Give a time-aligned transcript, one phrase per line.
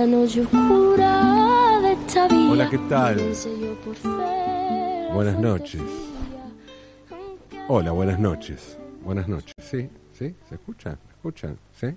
[0.00, 2.50] noche oscura de esta vida.
[2.50, 3.20] Hola, ¿qué tal?
[5.12, 5.82] Buenas noches.
[7.68, 8.78] Hola, buenas noches.
[9.02, 9.52] Buenas noches.
[9.58, 9.90] ¿Sí?
[10.14, 10.34] ¿Sí?
[10.48, 10.92] ¿Se escucha?
[10.92, 11.58] ¿Se escuchan?
[11.78, 11.88] ¿Sí?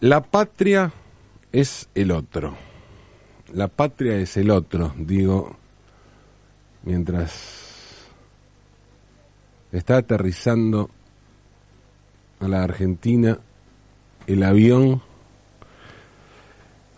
[0.00, 0.92] La patria
[1.50, 2.54] es el otro.
[3.52, 5.56] La patria es el otro, digo,
[6.84, 8.06] mientras
[9.72, 10.90] está aterrizando
[12.40, 13.38] a la Argentina
[14.26, 15.02] el avión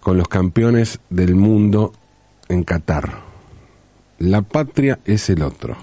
[0.01, 1.93] con los campeones del mundo
[2.49, 3.21] en Qatar.
[4.19, 5.77] La patria es el otro.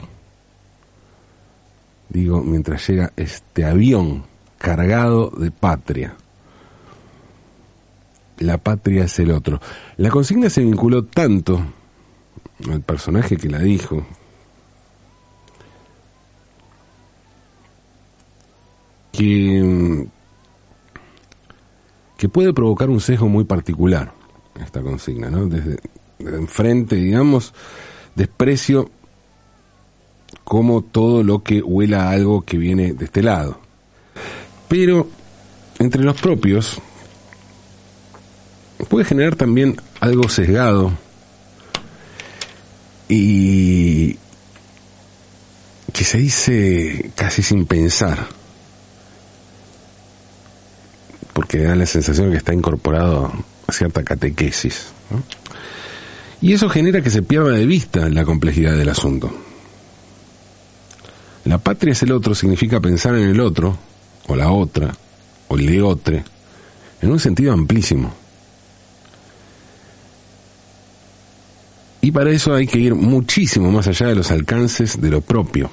[2.09, 4.25] Digo, mientras llega este avión
[4.58, 6.16] cargado de patria.
[8.38, 9.59] La patria es el otro.
[9.98, 11.61] La consigna se vinculó tanto
[12.70, 14.05] al personaje que la dijo,
[19.11, 20.08] que,
[22.22, 24.14] que puede provocar un sesgo muy particular
[24.64, 25.47] esta consigna, ¿no?
[25.47, 25.80] Desde,
[26.19, 27.52] enfrente, digamos,
[28.14, 28.91] desprecio
[30.44, 33.59] como todo lo que huela a algo que viene de este lado.
[34.67, 35.09] Pero
[35.80, 36.80] entre los propios
[38.88, 40.92] puede generar también algo sesgado
[43.09, 44.19] y
[45.92, 48.27] que se dice casi sin pensar,
[51.33, 53.31] porque da la sensación que está incorporado
[53.67, 54.87] a cierta catequesis.
[56.42, 59.31] Y eso genera que se pierda de vista la complejidad del asunto.
[61.45, 63.77] La patria es el otro significa pensar en el otro,
[64.27, 64.91] o la otra,
[65.47, 66.23] o el leotre,
[67.02, 68.14] en un sentido amplísimo.
[72.02, 75.70] Y para eso hay que ir muchísimo más allá de los alcances de lo propio,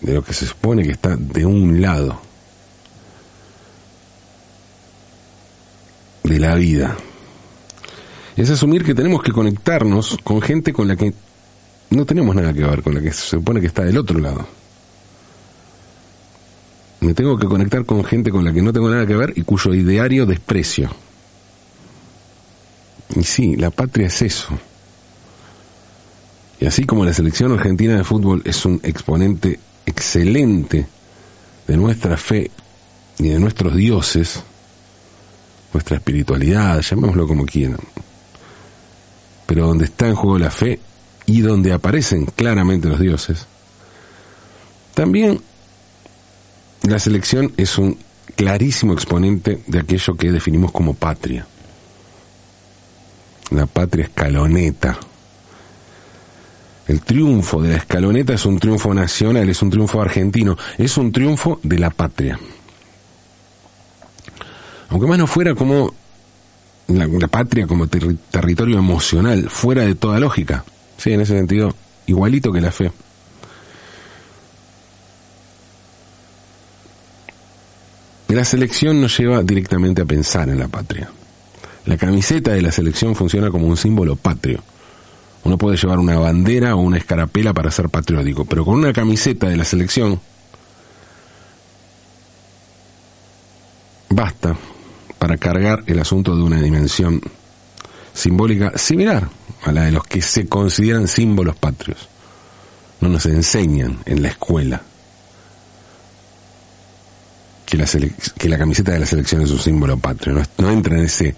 [0.00, 2.23] de lo que se supone que está de un lado
[6.24, 6.96] de la vida.
[8.36, 11.14] Es asumir que tenemos que conectarnos con gente con la que
[11.90, 14.46] no tenemos nada que ver, con la que se supone que está del otro lado.
[17.00, 19.42] Me tengo que conectar con gente con la que no tengo nada que ver y
[19.42, 20.90] cuyo ideario desprecio.
[23.14, 24.48] Y sí, la patria es eso.
[26.58, 30.86] Y así como la selección argentina de fútbol es un exponente excelente
[31.66, 32.50] de nuestra fe
[33.18, 34.42] y de nuestros dioses,
[35.74, 37.80] nuestra espiritualidad, llamémoslo como quieran,
[39.46, 40.80] pero donde está en juego la fe
[41.26, 43.46] y donde aparecen claramente los dioses,
[44.94, 45.40] también
[46.82, 47.98] la selección es un
[48.36, 51.46] clarísimo exponente de aquello que definimos como patria
[53.50, 54.98] la patria escaloneta.
[56.86, 61.12] El triunfo de la escaloneta es un triunfo nacional, es un triunfo argentino, es un
[61.12, 62.38] triunfo de la patria.
[64.88, 65.92] Aunque más no fuera como
[66.88, 70.64] la, patria como ter territorio emocional, fuera de toda lógica.
[70.96, 71.74] Sí, en ese sentido,
[72.06, 72.92] igualito que la fe.
[78.28, 81.08] La selección nos lleva directamente a pensar en la patria.
[81.86, 84.60] La camiseta de la selección funciona como un símbolo patrio.
[85.44, 89.48] Uno puede llevar una bandera o una escarapela para ser patriótico, pero con una camiseta
[89.48, 90.20] de la selección
[94.08, 94.56] basta
[95.24, 97.18] para cargar el asunto de una dimensión
[98.12, 99.26] simbólica similar
[99.62, 102.10] a la de los que se consideran símbolos patrios.
[103.00, 104.82] No nos enseñan en la escuela
[107.64, 107.86] que la,
[108.36, 110.34] que la camiseta de la selección es un símbolo patrio.
[110.34, 111.34] No, no entra en ese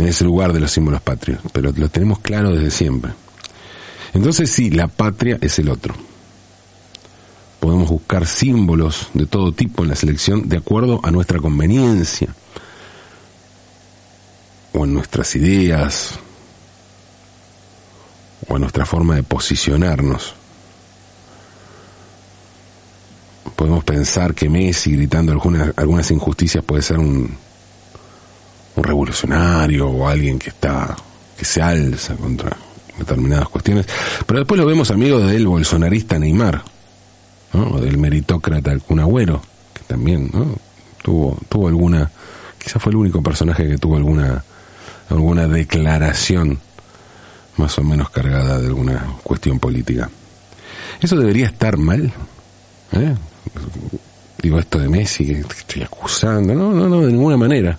[0.00, 3.12] en ese lugar de los símbolos patrios, pero lo tenemos claro desde siempre.
[4.12, 5.94] Entonces sí, la patria es el otro.
[7.60, 12.34] Podemos buscar símbolos de todo tipo en la selección de acuerdo a nuestra conveniencia
[14.74, 16.18] o en nuestras ideas
[18.48, 20.34] o en nuestra forma de posicionarnos.
[23.56, 27.36] Podemos pensar que Messi gritando algunas, algunas injusticias puede ser un,
[28.76, 30.94] un revolucionario o alguien que está
[31.38, 32.56] que se alza contra
[32.98, 33.86] determinadas cuestiones,
[34.26, 36.62] pero después lo vemos amigos del bolsonarista Neymar,
[37.52, 39.42] o del meritócrata Kun Agüero,
[39.72, 40.54] que también ¿no?
[41.02, 42.10] tuvo tuvo alguna,
[42.58, 44.44] quizás fue el único personaje que tuvo alguna
[45.10, 46.58] alguna declaración
[47.56, 50.10] más o menos cargada de alguna cuestión política.
[51.00, 52.12] Eso debería estar mal,
[52.92, 53.14] ¿eh?
[54.42, 57.78] Digo esto de Messi que estoy acusando, no, no, no, de ninguna manera.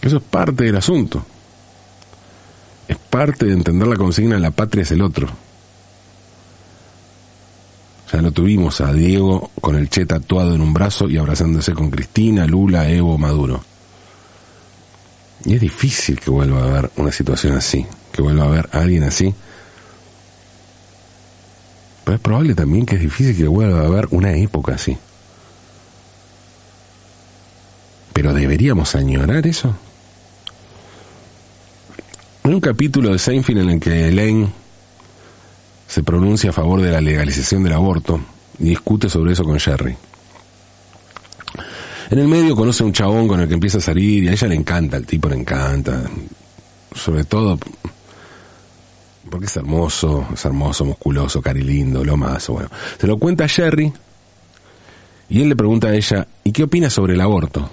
[0.00, 1.24] Eso es parte del asunto.
[2.88, 5.28] Es parte de entender la consigna la patria es el otro.
[8.12, 11.88] Ya lo tuvimos a Diego con el Che tatuado en un brazo y abrazándose con
[11.90, 13.64] Cristina, Lula, Evo, Maduro.
[15.44, 19.02] Y es difícil que vuelva a haber una situación así, que vuelva a haber alguien
[19.02, 19.34] así.
[22.04, 24.96] Pero es probable también que es difícil que vuelva a haber una época así.
[28.12, 29.74] Pero deberíamos añorar eso.
[32.44, 34.52] Hay un capítulo de Seinfeld en el que Elaine
[35.86, 38.20] se pronuncia a favor de la legalización del aborto
[38.58, 39.96] y discute sobre eso con Jerry.
[42.12, 44.32] En el medio conoce a un chabón con el que empieza a salir y a
[44.32, 46.02] ella le encanta, el tipo le encanta.
[46.94, 47.58] Sobre todo
[49.30, 52.68] porque es hermoso, es hermoso, musculoso, cari lindo, lo más, bueno.
[52.98, 53.90] Se lo cuenta a Jerry
[55.30, 57.70] y él le pregunta a ella, ¿y qué opina sobre el aborto?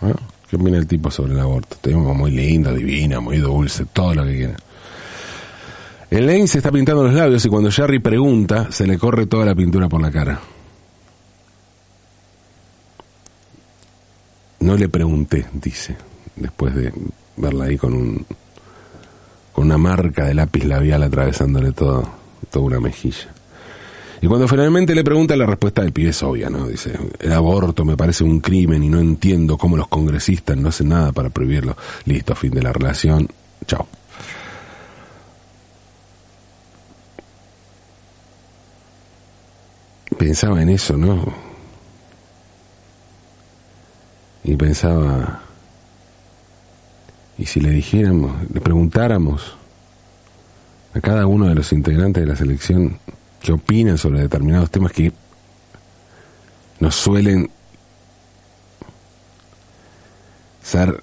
[0.00, 0.12] ¿Ah?
[0.48, 1.76] ¿Qué opina el tipo sobre el aborto?
[1.80, 4.56] Tengo muy linda, divina, muy dulce, todo lo que quiera.
[6.10, 9.54] Elaine se está pintando los labios y cuando Jerry pregunta, se le corre toda la
[9.54, 10.40] pintura por la cara.
[14.60, 15.96] No le pregunté, dice,
[16.36, 16.92] después de
[17.36, 18.26] verla ahí con un
[19.52, 22.08] con una marca de lápiz labial atravesándole todo,
[22.50, 23.28] toda una mejilla.
[24.22, 26.68] Y cuando finalmente le pregunta, la respuesta del pibe es obvia, ¿no?
[26.68, 30.90] Dice, el aborto me parece un crimen y no entiendo cómo los congresistas no hacen
[30.90, 31.76] nada para prohibirlo.
[32.04, 33.28] Listo, fin de la relación.
[33.66, 33.86] Chao.
[40.18, 41.49] Pensaba en eso, ¿no?
[44.44, 45.42] Y pensaba,
[47.38, 49.56] y si le dijéramos, le preguntáramos
[50.94, 52.98] a cada uno de los integrantes de la selección
[53.40, 55.12] qué opinan sobre determinados temas que
[56.78, 57.50] nos suelen
[60.62, 61.00] ser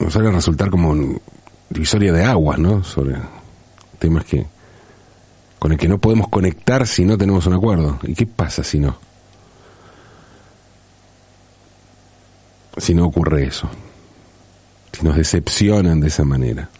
[0.00, 1.20] nos suelen resultar como
[1.70, 2.82] divisoria de aguas, ¿no?
[2.82, 3.16] Sobre
[3.98, 4.46] temas que
[5.58, 7.98] con el que no podemos conectar si no tenemos un acuerdo.
[8.02, 8.98] ¿Y qué pasa si no?
[12.76, 13.68] Si no ocurre eso.
[14.92, 16.70] Si nos decepcionan de esa manera.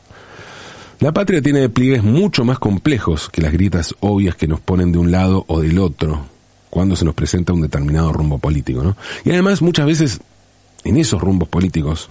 [1.00, 4.99] La patria tiene pliegues mucho más complejos que las gritas obvias que nos ponen de
[4.99, 6.26] un lado o del otro
[6.70, 8.96] cuando se nos presenta un determinado rumbo político, ¿no?
[9.25, 10.20] Y además muchas veces
[10.82, 12.08] en esos rumbos políticos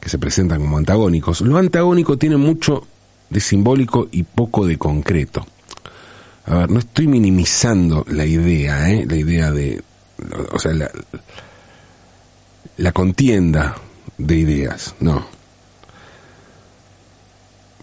[0.00, 2.86] que se presentan como antagónicos, lo antagónico tiene mucho
[3.30, 5.46] de simbólico y poco de concreto.
[6.46, 9.04] A ver, no estoy minimizando la idea, ¿eh?
[9.06, 9.82] La idea de,
[10.52, 10.90] o sea, la,
[12.78, 13.76] la contienda
[14.16, 15.26] de ideas, no.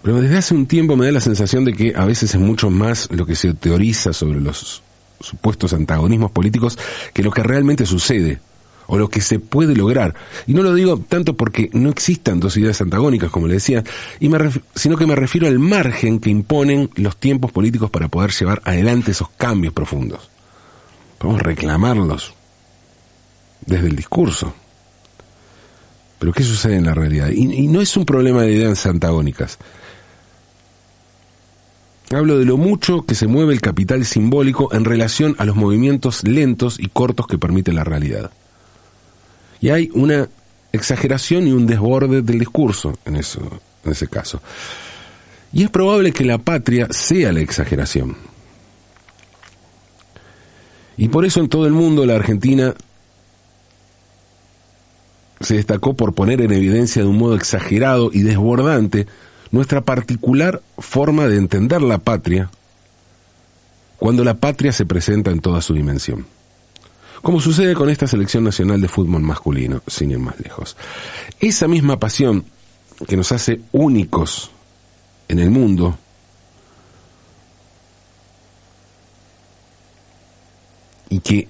[0.02, 2.70] Pero desde hace un tiempo me da la sensación de que a veces es mucho
[2.70, 4.84] más lo que se teoriza sobre los
[5.20, 6.78] supuestos antagonismos políticos
[7.14, 8.40] que lo que realmente sucede
[8.88, 10.14] o lo que se puede lograr.
[10.46, 13.84] Y no lo digo tanto porque no existan dos ideas antagónicas, como le decía,
[14.76, 19.12] sino que me refiero al margen que imponen los tiempos políticos para poder llevar adelante
[19.12, 20.30] esos cambios profundos.
[21.18, 22.34] Podemos reclamarlos
[23.66, 24.54] desde el discurso.
[26.20, 27.30] Pero ¿qué sucede en la realidad?
[27.30, 29.58] Y, no es un problema de ideas antagónicas.
[32.12, 36.24] Hablo de lo mucho que se mueve el capital simbólico en relación a los movimientos
[36.24, 38.32] lentos y cortos que permite la realidad.
[39.60, 40.30] Y hay una
[40.72, 43.42] exageración y un desborde del discurso en, eso,
[43.84, 44.42] en ese caso.
[45.52, 48.16] Y es probable que la patria sea la exageración.
[50.98, 52.74] Y por eso en todo el mundo la Argentina
[55.46, 59.08] se destacó por poner en evidencia de un modo exagerado y desbordante
[59.52, 62.50] nuestra particular forma de entender la patria
[63.98, 66.26] cuando la patria se presenta en toda su dimensión.
[67.22, 70.76] Como sucede con esta selección nacional de fútbol masculino, sin ir más lejos.
[71.40, 72.46] Esa misma pasión
[73.08, 74.52] que nos hace únicos
[75.28, 75.98] en el mundo,
[81.10, 81.48] y que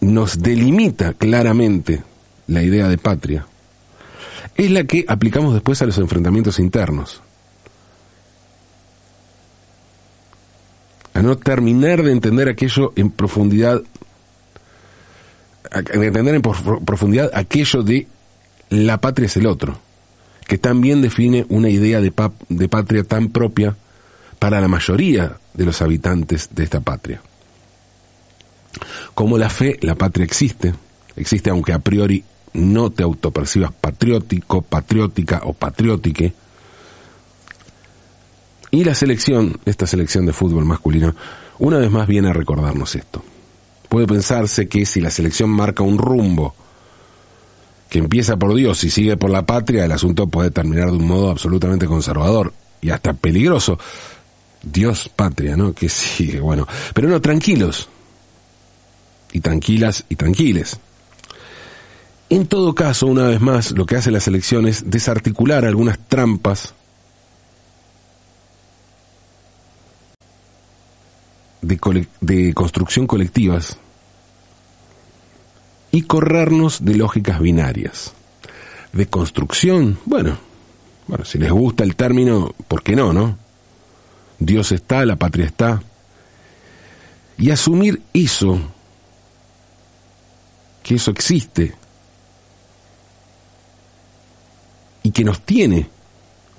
[0.00, 2.02] nos delimita claramente
[2.46, 3.46] la idea de patria,
[4.56, 7.22] es la que aplicamos después a los enfrentamientos internos.
[11.12, 13.82] A no terminar de entender aquello en profundidad,
[15.70, 18.08] de entender en profundidad aquello de
[18.70, 19.78] la patria es el otro,
[20.46, 22.12] que también define una idea de,
[22.48, 23.76] de patria tan propia
[24.38, 27.22] para la mayoría de los habitantes de esta patria.
[29.14, 30.74] Como la fe, la patria existe,
[31.16, 32.24] existe aunque a priori
[32.54, 36.32] no te autopercibas patriótico, patriótica o patriótique.
[38.70, 41.14] Y la selección, esta selección de fútbol masculino,
[41.58, 43.22] una vez más viene a recordarnos esto.
[43.88, 46.54] Puede pensarse que si la selección marca un rumbo
[47.88, 51.06] que empieza por Dios y sigue por la patria, el asunto puede terminar de un
[51.06, 53.78] modo absolutamente conservador y hasta peligroso.
[54.62, 55.72] Dios, patria, ¿no?
[55.72, 56.66] Que sigue, bueno.
[56.92, 57.88] Pero no, tranquilos.
[59.32, 60.78] Y tranquilas y tranquiles.
[62.30, 66.74] En todo caso, una vez más, lo que hace la selección es desarticular algunas trampas
[71.60, 73.78] de, de construcción colectivas
[75.90, 78.14] y corrernos de lógicas binarias.
[78.92, 80.38] De construcción, bueno,
[81.06, 83.36] bueno, si les gusta el término, ¿por qué no, no?
[84.38, 85.82] Dios está, la patria está.
[87.36, 88.58] Y asumir eso,
[90.82, 91.74] que eso existe,
[95.03, 95.88] y que nos tiene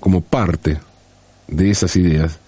[0.00, 0.80] como parte
[1.46, 2.38] de esas ideas,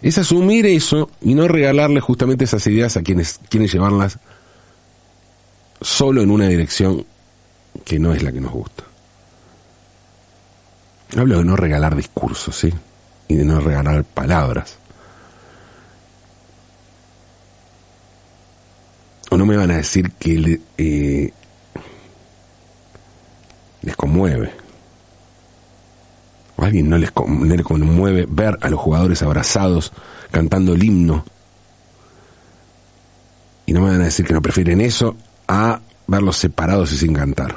[0.00, 4.18] es asumir eso y no regalarle justamente esas ideas a quienes quieren llevarlas
[5.80, 7.04] solo en una dirección
[7.84, 8.84] que no es la que nos gusta.
[11.16, 12.72] Hablo de no regalar discursos, ¿sí?
[13.28, 14.76] Y de no regalar palabras.
[19.30, 21.32] O no me van a decir que eh,
[23.82, 24.65] les conmueve.
[26.66, 29.92] O a alguien no les, conmueve ver a los jugadores abrazados
[30.32, 31.24] cantando el himno.
[33.66, 37.14] Y no me van a decir que no prefieren eso a verlos separados y sin
[37.14, 37.54] cantar.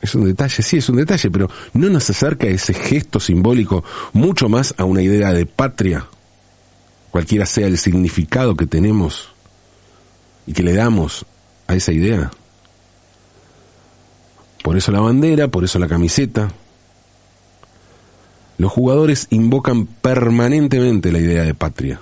[0.00, 4.48] Es un detalle, sí, es un detalle, pero no nos acerca ese gesto simbólico mucho
[4.48, 6.06] más a una idea de patria,
[7.10, 9.28] cualquiera sea el significado que tenemos
[10.46, 11.26] y que le damos
[11.66, 12.30] a esa idea.
[14.74, 16.50] Por eso la bandera, por eso la camiseta.
[18.58, 22.00] Los jugadores invocan permanentemente la idea de patria.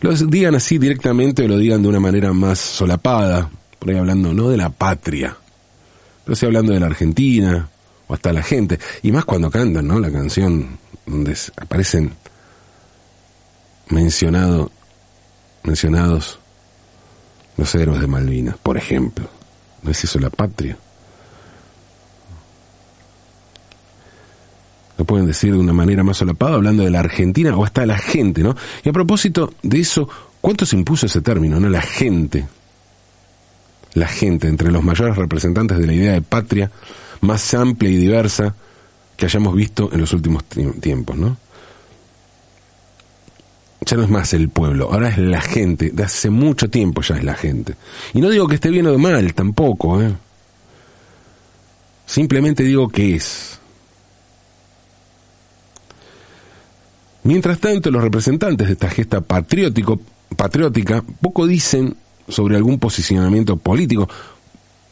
[0.00, 4.32] Lo digan así directamente o lo digan de una manera más solapada, por ahí hablando
[4.32, 5.36] no de la patria,
[6.24, 7.68] pero sí hablando de la Argentina,
[8.06, 9.98] o hasta la gente, y más cuando cantan, ¿no?
[9.98, 12.12] La canción donde aparecen
[13.88, 14.70] mencionado,
[15.64, 16.38] mencionados
[17.56, 19.28] los héroes de Malvinas, por ejemplo.
[19.82, 20.78] ¿No es eso la patria?
[25.00, 27.96] Lo pueden decir de una manera más solapada, hablando de la Argentina o hasta la
[27.96, 28.54] gente, ¿no?
[28.84, 30.06] Y a propósito de eso,
[30.42, 31.70] ¿cuánto se impuso ese término, no?
[31.70, 32.46] La gente.
[33.94, 36.70] La gente, entre los mayores representantes de la idea de patria
[37.22, 38.54] más amplia y diversa
[39.16, 41.38] que hayamos visto en los últimos tiempos, ¿no?
[43.86, 47.16] Ya no es más el pueblo, ahora es la gente, de hace mucho tiempo ya
[47.16, 47.74] es la gente.
[48.12, 50.12] Y no digo que esté bien o mal, tampoco, ¿eh?
[52.04, 53.59] Simplemente digo que es.
[57.22, 60.00] Mientras tanto, los representantes de esta gesta patriótico,
[60.36, 61.96] patriótica poco dicen
[62.28, 64.08] sobre algún posicionamiento político.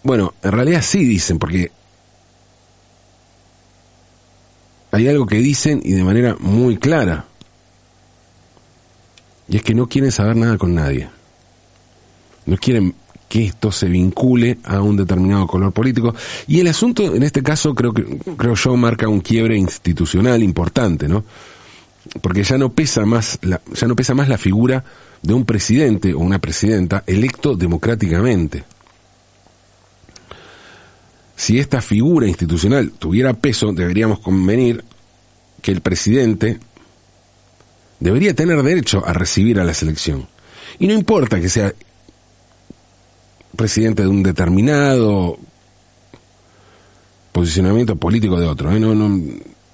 [0.03, 1.71] Bueno, en realidad sí dicen, porque
[4.91, 7.27] hay algo que dicen y de manera muy clara.
[9.49, 11.09] Y es que no quieren saber nada con nadie.
[12.45, 12.95] No quieren
[13.29, 16.15] que esto se vincule a un determinado color político.
[16.47, 18.05] Y el asunto, en este caso, creo que,
[18.37, 21.25] creo yo, marca un quiebre institucional importante, ¿no?
[22.21, 24.85] Porque ya no pesa más la, ya no pesa más la figura
[25.23, 28.65] de un presidente o una presidenta electo democráticamente.
[31.37, 34.85] Si esta figura institucional tuviera peso, deberíamos convenir
[35.63, 36.59] que el presidente
[38.01, 40.27] debería tener derecho a recibir a la selección.
[40.79, 41.73] Y no importa que sea
[43.57, 45.39] presidente de un determinado
[47.33, 48.73] posicionamiento político de otro.
[48.73, 48.81] ¿eh?
[48.81, 49.21] No, no,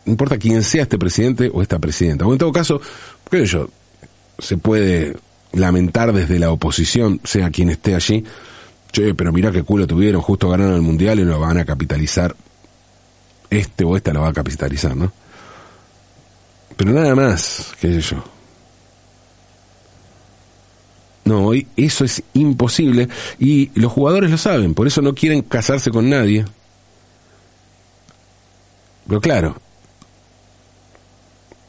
[0.05, 2.27] no importa quién sea este presidente o esta presidenta.
[2.27, 2.81] O en todo caso,
[3.29, 3.69] creo yo,
[4.39, 5.17] se puede
[5.53, 8.25] lamentar desde la oposición, sea quien esté allí,
[8.91, 12.35] che, pero mira qué culo tuvieron, justo ganaron el mundial y lo van a capitalizar.
[13.51, 15.13] Este o esta lo va a capitalizar, ¿no?
[16.77, 18.25] Pero nada más, qué sé yo.
[21.25, 23.09] No, hoy eso es imposible
[23.39, 26.45] y los jugadores lo saben, por eso no quieren casarse con nadie.
[29.07, 29.57] Pero claro,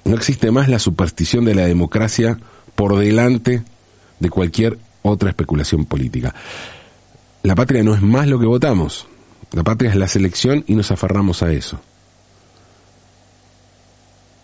[0.05, 2.37] no existe más la superstición de la democracia
[2.75, 3.63] por delante
[4.19, 6.33] de cualquier otra especulación política.
[7.43, 9.07] La patria no es más lo que votamos.
[9.51, 11.79] La patria es la selección y nos aferramos a eso.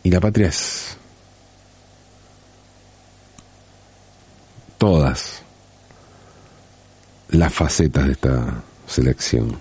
[0.04, 0.98] Y la patria es
[4.80, 5.44] todas
[7.30, 9.58] las facetas de esta selección.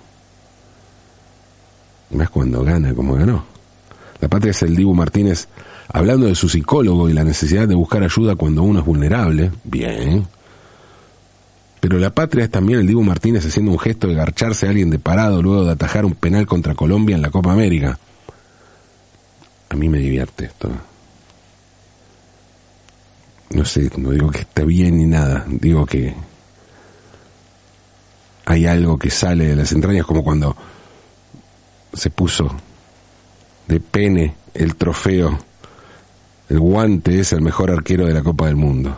[2.10, 3.49] Más cuando gana como ganó.
[4.20, 5.48] La patria es el Dibu Martínez
[5.88, 10.26] hablando de su psicólogo y la necesidad de buscar ayuda cuando uno es vulnerable, bien.
[11.80, 14.90] Pero la patria es también el Dibu Martínez haciendo un gesto de garcharse a alguien
[14.90, 17.98] de parado luego de atajar un penal contra Colombia en la Copa América.
[19.70, 20.68] a mí me divierte esto.
[23.50, 26.14] No sé, no digo que esté bien ni nada, digo que
[28.44, 30.56] hay algo que sale de las entrañas como cuando
[31.92, 32.54] se puso
[33.66, 35.38] de pene el trofeo,
[36.48, 38.96] el guante es el mejor arquero de la Copa del Mundo.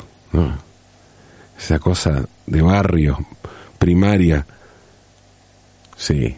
[1.58, 3.18] Esa cosa de barrio,
[3.78, 4.46] primaria.
[5.96, 6.36] Sí.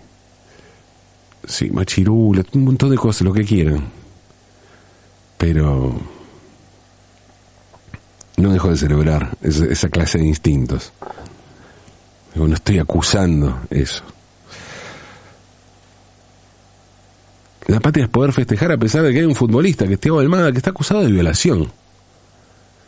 [1.47, 3.85] Sí, machirula, un montón de cosas, lo que quieran.
[5.39, 5.95] Pero
[8.37, 10.93] no dejo de celebrar esa, clase de instintos.
[12.35, 14.03] no estoy acusando eso.
[17.67, 20.21] La patria es poder festejar a pesar de que hay un futbolista, que es Thiago
[20.21, 21.73] Almada, que está acusado de violación.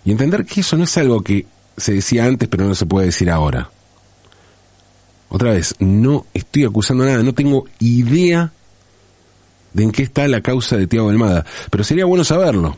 [0.05, 3.07] Y entender que eso no es algo que se decía antes, pero no se puede
[3.07, 3.71] decir ahora.
[5.29, 8.53] Otra vez, no estoy acusando nada, no tengo idea
[9.73, 12.77] de en qué está la causa de Thiago Almada, pero sería bueno saberlo.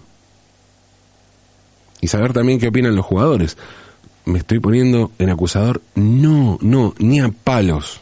[2.01, 3.57] Y saber también qué opinan los jugadores.
[4.25, 5.83] ¿Me estoy poniendo en acusador?
[5.95, 8.01] No, no, ni a palos.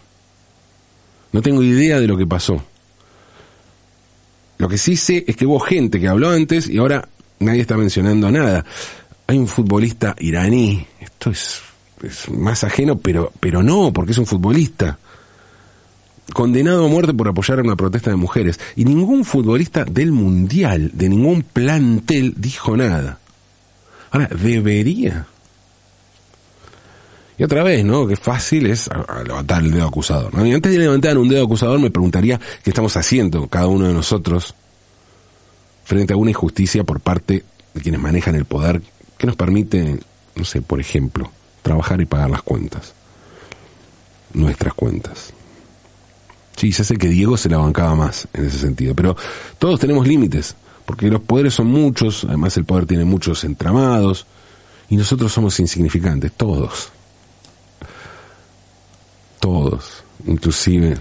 [1.33, 2.63] No tengo idea de lo que pasó.
[4.59, 7.09] Lo que sí sé es que hubo gente que habló antes y ahora
[7.41, 8.65] nadie está mencionando nada.
[9.27, 11.61] Hay un futbolista iraní, esto es,
[12.31, 14.99] más ajeno, pero, pero no, porque es un futbolista
[16.33, 18.61] condenado a muerte por apoyar una protesta de mujeres.
[18.77, 23.19] Y ningún futbolista del Mundial, de ningún plantel, dijo nada.
[24.11, 25.27] Ahora, debería.
[27.39, 28.07] Y otra vez, ¿no?
[28.07, 28.89] Qué fácil es
[29.27, 30.35] levantar el dedo acusador.
[30.35, 34.55] Antes de levantar un dedo acusador me preguntaría qué estamos haciendo cada uno de nosotros
[35.85, 37.45] frente a una injusticia por parte
[37.75, 38.81] de quienes manejan el poder
[39.19, 40.01] que nos permite,
[40.35, 41.31] no sé, por ejemplo,
[41.63, 42.95] trabajar y pagar las cuentas.
[44.33, 45.33] Nuestras cuentas.
[46.57, 49.15] Sí, ya sé que Diego se la bancaba más en ese sentido, pero
[49.59, 54.27] todos tenemos límites, porque los poderes son muchos, además el poder tiene muchos entramados,
[54.89, 56.93] y nosotros somos insignificantes, todos
[59.41, 60.97] todos, inclusive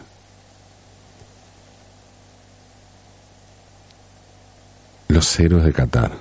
[5.07, 6.11] los héroes de Qatar,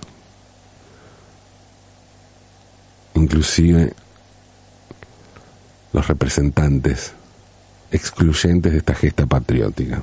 [3.15, 3.95] inclusive
[5.93, 7.13] los representantes
[7.91, 10.03] excluyentes de esta gesta patriótica.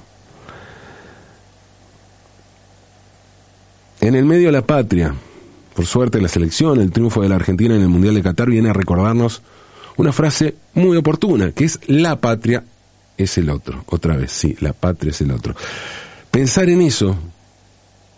[4.00, 5.14] En el medio de la patria,
[5.76, 8.70] por suerte la selección, el triunfo de la Argentina en el Mundial de Qatar viene
[8.70, 9.42] a recordarnos
[9.98, 12.64] una frase muy oportuna, que es la patria
[13.18, 13.84] es el otro.
[13.88, 15.56] Otra vez, sí, la patria es el otro.
[16.30, 17.16] Pensar en eso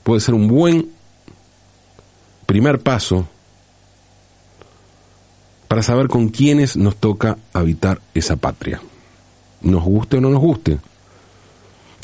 [0.03, 0.89] puede ser un buen
[2.45, 3.27] primer paso
[5.67, 8.79] para saber con quiénes nos toca habitar esa patria.
[9.62, 10.77] Nos guste o no nos guste.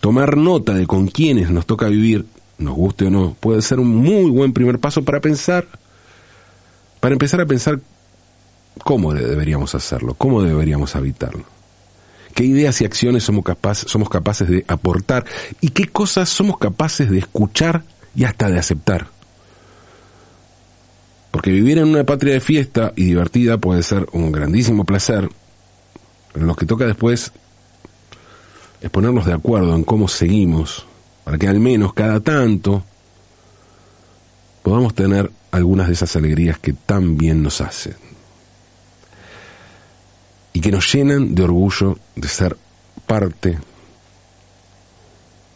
[0.02, 2.26] Tomar nota de con quiénes nos toca vivir,
[2.58, 5.68] nos guste o no, puede ser un muy buen primer paso para pensar,
[7.00, 7.80] para empezar a pensar
[8.84, 11.44] cómo deberíamos hacerlo, cómo deberíamos habitarlo.
[12.34, 13.44] ¿Qué ideas y acciones somos,
[13.86, 15.26] somos capaces de aportar
[15.62, 17.84] y qué cosas somos capaces de escuchar
[18.16, 19.08] y hasta de aceptar?
[21.32, 25.30] Porque vivir en una patria de fiesta y divertida puede ser un grandísimo placer,
[26.34, 27.32] lo que toca después
[28.82, 30.86] es ponernos de acuerdo en cómo seguimos,
[31.24, 32.84] para que al menos cada tanto
[34.64, 38.09] podamos tener algunas de esas alegrías que tan bien nos hacen
[40.54, 42.58] y que nos llenan de orgullo de ser
[43.06, 43.60] parte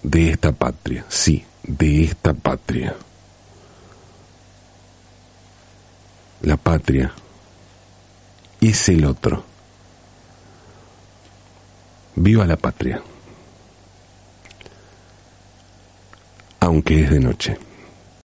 [0.03, 2.95] de esta patria, sí, de esta patria.
[6.41, 7.13] La patria
[8.59, 9.43] es el otro.
[12.15, 13.01] Viva la patria,
[16.59, 17.57] aunque es de noche.